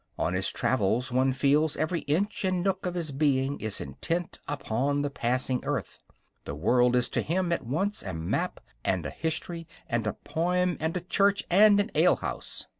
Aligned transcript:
On 0.17 0.33
his 0.33 0.49
travels, 0.51 1.11
one 1.11 1.31
feels, 1.31 1.77
every 1.77 1.99
inch 1.99 2.43
and 2.43 2.63
nook 2.63 2.87
of 2.87 2.95
his 2.95 3.11
being 3.11 3.59
is 3.59 3.79
intent 3.79 4.39
upon 4.47 5.03
the 5.03 5.11
passing 5.11 5.63
earth. 5.63 5.99
The 6.43 6.55
world 6.55 6.95
is 6.95 7.07
to 7.09 7.21
him 7.21 7.51
at 7.51 7.67
once 7.67 8.01
a 8.01 8.11
map 8.11 8.59
and 8.83 9.05
a 9.05 9.11
history 9.11 9.67
and 9.87 10.07
a 10.07 10.13
poem 10.13 10.75
and 10.79 10.97
a 10.97 11.01
church 11.01 11.43
and 11.51 11.79
an 11.79 11.91
ale 11.93 12.15
house. 12.15 12.65